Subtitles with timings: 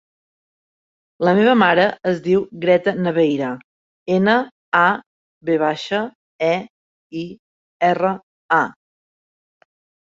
[1.27, 3.51] La meva mare es diu Greta Naveira:
[4.17, 4.35] ena,
[4.81, 4.83] a,
[5.51, 6.03] ve baixa,
[6.51, 6.53] e,
[7.23, 7.25] i,
[7.95, 8.15] erra,
[8.61, 8.63] a.